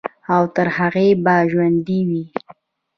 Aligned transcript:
او 0.35 0.43
تر 0.55 0.67
هغې 0.77 1.07
به 1.23 1.35
ژوندے 1.51 1.99
وي، 2.09 2.23